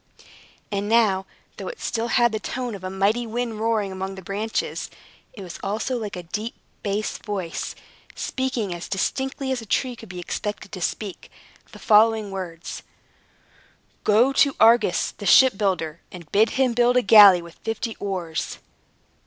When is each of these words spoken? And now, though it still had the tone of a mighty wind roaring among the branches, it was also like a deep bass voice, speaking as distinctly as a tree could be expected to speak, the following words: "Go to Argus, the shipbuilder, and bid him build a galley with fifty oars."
And 0.71 0.89
now, 0.89 1.27
though 1.57 1.67
it 1.67 1.79
still 1.79 2.07
had 2.07 2.31
the 2.31 2.39
tone 2.39 2.73
of 2.73 2.83
a 2.83 2.89
mighty 2.89 3.27
wind 3.27 3.59
roaring 3.59 3.91
among 3.91 4.15
the 4.15 4.23
branches, 4.23 4.89
it 5.33 5.43
was 5.43 5.59
also 5.61 5.95
like 5.95 6.15
a 6.15 6.23
deep 6.23 6.55
bass 6.81 7.19
voice, 7.19 7.75
speaking 8.15 8.73
as 8.73 8.89
distinctly 8.89 9.51
as 9.51 9.61
a 9.61 9.65
tree 9.67 9.95
could 9.95 10.09
be 10.09 10.17
expected 10.19 10.71
to 10.71 10.81
speak, 10.81 11.29
the 11.71 11.77
following 11.77 12.31
words: 12.31 12.81
"Go 14.03 14.33
to 14.33 14.55
Argus, 14.59 15.11
the 15.11 15.27
shipbuilder, 15.27 16.01
and 16.11 16.31
bid 16.31 16.49
him 16.57 16.73
build 16.73 16.97
a 16.97 17.03
galley 17.03 17.43
with 17.43 17.59
fifty 17.61 17.95
oars." 17.99 18.57